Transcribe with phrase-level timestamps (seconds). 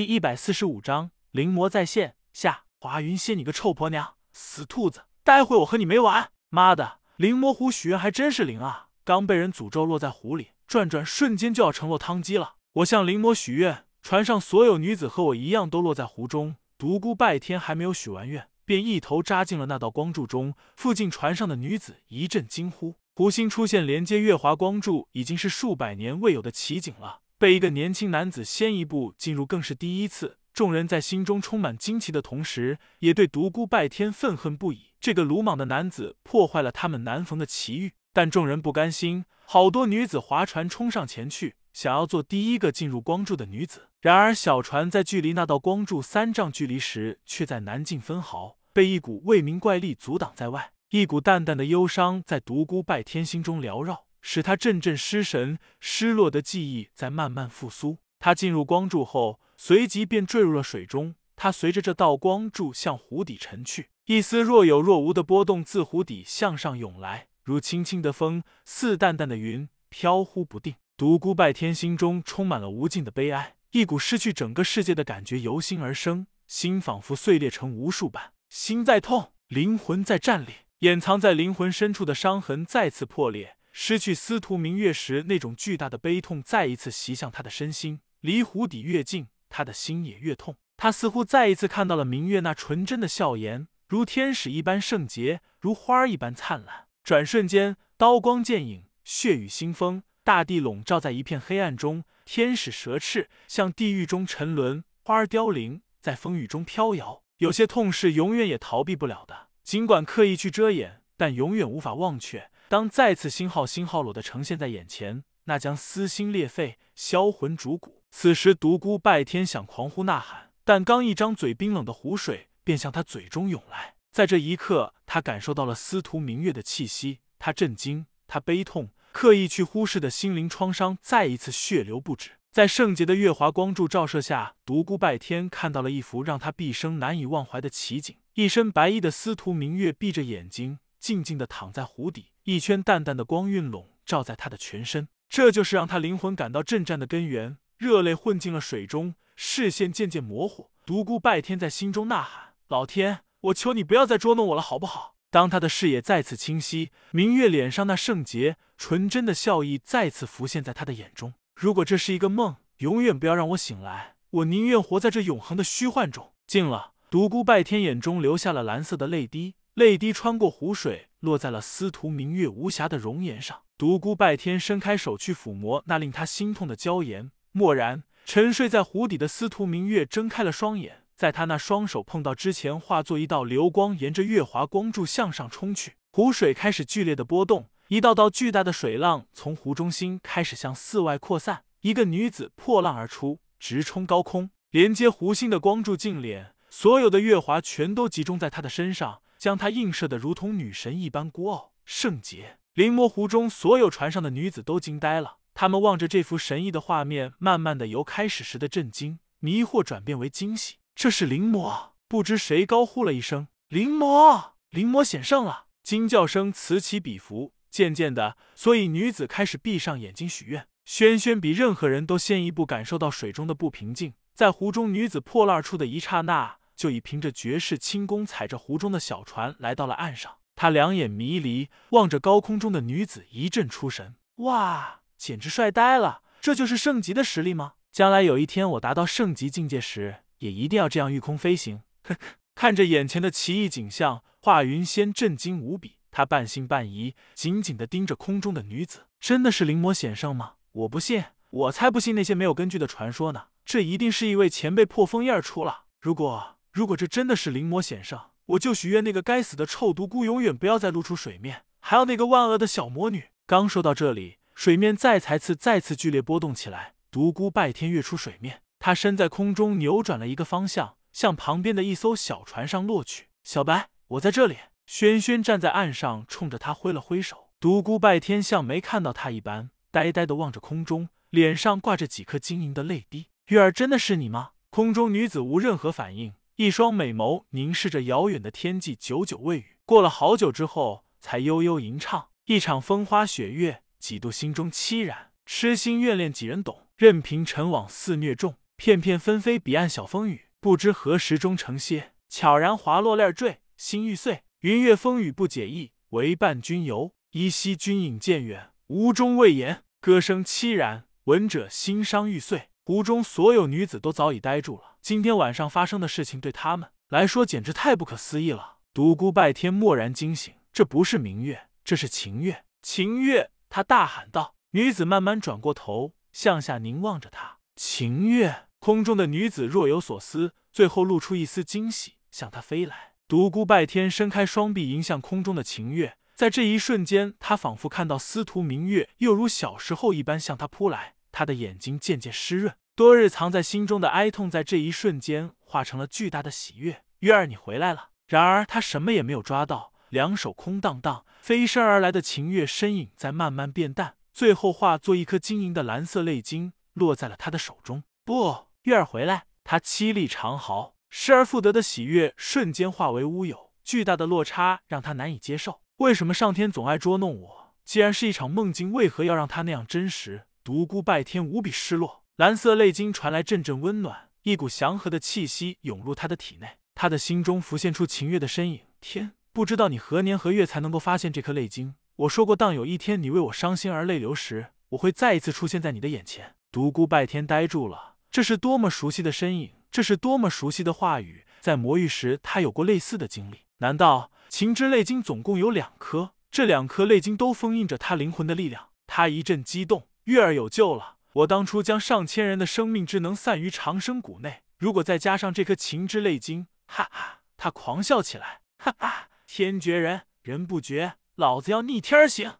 [0.00, 2.62] 第一百四十五章灵魔再现下。
[2.78, 5.02] 华云仙，你个臭婆娘，死兔子！
[5.22, 6.30] 待会我和你没完！
[6.48, 8.88] 妈的，灵魔湖许愿还真是灵啊！
[9.04, 12.54] 刚被人诅咒落在湖里，转转瞬间就要成落汤鸡了。
[12.72, 16.56] 我向灵魔许愿，船上所有女子和我一样都落在湖中。
[16.78, 20.54] 独孤拜天还没有许完愿，便一头扎进了那道光柱中。
[20.76, 22.96] 附近船上的女子一阵惊呼。
[23.14, 27.20] 湖心出现连接月华光柱，已经是数百年未有的奇景了。
[27.40, 30.36] 被一个年轻男子先一步进入，更是第一次。
[30.52, 34.92] 众人在心中充满惊奇的同时，也对独孤拜天愤恨不已。
[35.00, 37.94] 这个鲁莽的男子破坏了他们难逢的奇遇。
[38.12, 43.88] 但众人不甘心，好多女子划船冲上前去，想要做第一个进入光柱的女子。
[44.02, 50.72] 然而，小船在距离那道光柱三丈距离时，却在难进分毫，被一股未名怪力阻挡在外。
[50.90, 54.04] 一股淡淡的忧伤在独孤拜天心中缭绕。
[54.20, 57.98] 使他阵阵失神，失落的记忆在慢慢复苏。
[58.18, 61.14] 他进入光柱后，随即便坠入了水中。
[61.36, 70.74] 他随着这道光柱向湖底沉去，一丝若有若无的波动自湖底向上涌来，如轻轻的风，似淡淡的云，飘忽不定。
[70.98, 83.56] 独孤拜天心中充满了无尽的悲哀，一股失去整个世界的感觉由心而生，心仿佛碎裂成无数瓣，心在痛，灵魂在战栗，掩藏在灵魂深处的伤痕再次破裂。
[83.72, 90.56] 失去司徒明月时那种巨大的悲痛再一次袭向他的身心，离湖底越近，他的心也越痛。
[90.76, 96.86] 他似乎再一次看到了明月那纯真的笑颜，如天使一般圣洁，如花儿一般灿烂。
[97.04, 102.04] 转瞬间，刀光剑影，血雨腥风，大地笼罩在一片黑暗中。
[102.24, 107.22] 天使蛇翅向地狱中沉沦，花儿凋零，在风雨中飘摇。
[107.38, 112.50] 有些痛是永远也逃避不了的，尽管刻意去遮掩，但永远无法忘却。
[112.70, 118.04] 当再次星号星号裸的呈现在眼前，那将撕心裂肺、销魂逐骨。
[118.12, 123.96] 此时，独孤拜天想狂呼呐喊，但刚一张嘴，冰冷的湖水便向他嘴中涌来。
[124.12, 132.38] 在这一刻，他感受到了司徒明月的气息，他震惊，他悲痛，刻意去忽视的心灵创伤再一次血流不止。
[132.52, 142.32] 在圣洁的月华光柱照射下，独孤拜天看到了一幅让他毕生难以忘怀的奇景：一身白衣的司徒明月闭着眼睛，静静的躺在湖底。
[142.44, 147.56] 一圈淡淡的光晕笼罩在他的全身，这就是让他灵魂感到震颤的根源。
[147.78, 150.70] 热泪混进了水中，视线渐渐模糊。
[150.84, 161.34] 独孤拜天在心中呐喊：“老天，我求你不要再捉弄我了，好不好？”当他的视野再次清晰，明月脸上那圣洁纯真的笑意再次浮现在他的眼中。
[161.54, 166.32] 如果这是一个梦，永远不要让我醒来，我宁愿活在这永恒的虚幻中。
[166.46, 169.54] 静了，独孤拜天眼中流下了蓝色的泪滴。
[169.80, 173.62] 泪滴穿过湖水，落在了司徒明月无瑕的容颜上。
[173.78, 177.30] 独孤拜天伸开手去抚摸那令他心痛的娇颜。
[177.52, 185.94] 蓦然，沉睡在湖底的司徒明月睁开了双眼，在他那双手碰到之前，化作一道流光，沿着月华光柱向上冲去。
[186.12, 191.62] 湖水开始剧烈的波动，一道道巨大的水浪从湖中心开始向四外扩散。
[191.80, 199.20] 一个女子破浪而出，直冲高空，连接湖心的光柱镜脸，所有的月华全都集中在她的身上。
[199.40, 202.58] 将她映射的如同女神一般孤傲圣洁。
[202.74, 210.76] 灵魔湖中所有船上的女子都惊呆了，她们望着这幅神异的画面，慢慢的由开始时的震惊、迷惑转变为惊喜。
[210.94, 211.94] 这是灵魔！
[212.06, 214.56] 不知谁高呼了一声：“灵魔！
[214.68, 220.66] 灵魔显圣了！”惊叫声此起彼伏，渐渐的，所以女子开始闭上眼睛许愿。
[220.84, 226.58] 轩轩比任何人都先一步感受到水中的不平静，在湖中女子破浪处的一刹那。
[226.80, 230.38] 就已凭着绝世轻功，踩着湖中的小船来到了岸上。
[230.56, 234.14] 他两眼迷离，望着高空中的女子，一阵出神。
[234.36, 236.22] 哇，简直帅呆了！
[236.40, 237.74] 这就是圣级的实力吗？
[237.92, 241.82] 将来有一天我达到圣级境界时，也一定要这样御空飞行。
[242.04, 242.20] 呵呵，
[242.54, 245.98] 看着眼前的奇异景象，华云仙震惊无比。
[246.10, 249.00] 他半信半疑，紧紧的盯着空中的女子。
[249.20, 250.54] 真的是灵魔显圣吗？
[250.72, 253.48] 我不信，我才不信那些没有根据的传说呢。
[253.66, 255.84] 这一定是一位前辈破风而出了。
[256.00, 256.56] 如果……
[256.72, 263.30] 如果这真的是灵魔显圣，我就许愿那个该死的臭独孤永远不要再露出水面，还有那个万恶的小魔女。
[263.46, 273.26] 刚说到这里，水面再才次再次剧烈波动起来，独孤拜天跃出水面，他身在空中扭转了一个方向，向旁边的一艘小船上落去。
[273.42, 274.56] 小白，我在这里。
[274.86, 277.50] 轩轩站在岸上，冲着他挥了挥手。
[277.60, 283.26] 独孤拜天像没看到他一般，呆呆的望着空中，脸上挂着几颗晶莹的泪滴。
[283.46, 284.50] 月儿，真的是你吗？
[284.70, 286.32] 空中女子无任何反应。
[286.60, 289.78] 一双美眸凝视着遥远的天际，久久未语。
[289.86, 295.30] 过了好久之后，才悠悠吟唱：“一场风花雪月，几度心中凄然。
[295.46, 296.86] 痴心怨恋几人懂？
[296.98, 302.12] 任凭尘网肆虐重，片片纷飞彼岸小风雨，不知何时终成歇。
[302.28, 304.42] 悄然滑落泪坠，心欲碎。
[304.60, 307.14] 云月风雨不解意，唯伴君游。
[307.30, 309.84] 依稀君影渐远，无中未言。
[309.98, 312.68] 歌声凄然，闻者心伤欲碎。
[312.90, 314.96] 湖中所有女子都早已呆住了。
[315.00, 318.78] 今天晚上发生的事情，对他们来说简直太不可思议了。
[318.92, 322.64] 独孤拜天蓦然惊醒，这不是明月，这是晴月！
[322.82, 323.52] 晴月！
[323.68, 324.56] 他大喊道。
[324.72, 327.58] 女子慢慢转过头，向下凝望着他。
[327.76, 328.64] 晴月！
[328.80, 333.12] 空中的女子若有所思，最后露出一丝惊喜，向他飞来。
[333.28, 336.16] 独孤拜天伸开双臂，迎向空中的晴月。
[336.34, 347.02] 在这一瞬间，他仿佛看到司徒明月又如小时候一般向他扑来，他的眼睛渐渐湿润，多日藏在心中的哀痛在这一瞬间化成了巨大的喜悦。
[347.20, 348.10] 月儿，你回来了。
[348.26, 351.24] 然而他什么也没有抓到，两手空荡荡。
[351.40, 358.04] 飞身而来的晴月身影在慢慢变淡，最后化作一颗晶莹的蓝色泪晶，落在了他的手中。
[358.24, 359.46] 不，月儿回来！
[359.64, 365.80] 他凄厉长嚎，失而复得的喜悦瞬间化为乌有，巨大的落差让他难以接受。
[365.96, 367.74] 为什么上天总爱捉弄我？
[367.84, 370.46] 既然是一场梦境，为何要让他那样真实？
[370.62, 372.24] 独孤拜天无比失落。
[372.40, 376.78] 蓝色泪晶传来阵阵温暖，一股祥和的气息涌入他的体内。
[376.94, 378.80] 他的心中浮现出秦月的身影。
[378.98, 381.96] 天，不知道你何年何月才能够发现这颗泪晶？
[382.16, 386.54] 我说过，当有一天你为我伤心而泪流时，我会再一次出现在你的眼前。
[386.72, 391.44] 独孤拜天呆住了，这是多么熟悉的身影，这是多么熟悉的话语。
[391.60, 393.66] 在魔域时，他有过类似的经历。
[393.80, 394.30] 难道？
[394.48, 398.88] 情之泪晶总共有两颗，这两颗泪晶都封印着他灵魂的力量。
[399.06, 401.16] 他一阵激动，月儿有救了！
[401.32, 407.42] 我当初将上千人的生命之能散于长生谷内，如果再加上这颗情之泪晶，哈哈！
[407.56, 409.28] 他狂笑起来，哈哈！
[409.46, 412.54] 天绝人，人不绝，老子要逆天而行！